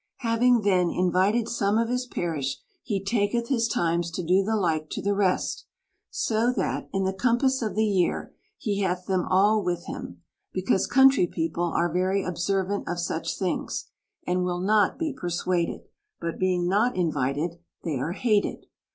Having 0.21 0.61
then 0.61 0.89
invited 0.89 1.47
some 1.47 1.77
of 1.77 1.87
his 1.87 2.07
parish, 2.07 2.57
he 2.81 3.03
taketh 3.05 3.49
his 3.49 3.67
times 3.67 4.09
to 4.09 4.23
do 4.23 4.43
the 4.43 4.55
like 4.55 4.89
to 4.89 4.99
the 4.99 5.13
rest; 5.13 5.67
so 6.09 6.51
that, 6.51 6.89
in 6.91 7.03
the 7.03 7.13
compass 7.13 7.61
of 7.61 7.75
the 7.75 7.85
year, 7.85 8.33
he 8.57 8.79
hath 8.79 9.05
them 9.05 9.27
all 9.29 9.63
with 9.63 9.85
him: 9.85 10.23
because 10.53 10.87
country 10.87 11.27
people 11.27 11.65
are 11.65 11.93
very 11.93 12.23
observant 12.25 12.87
of 12.89 12.97
such 12.99 13.37
things; 13.37 13.89
and 14.25 14.43
will 14.43 14.59
not 14.61 14.97
be 14.97 15.13
persuaded, 15.13 15.81
but 16.19 16.39
being 16.39 16.67
not 16.67 16.95
invited, 16.95 17.59
they 17.83 17.99
are 17.99 18.13
hated. 18.13 18.65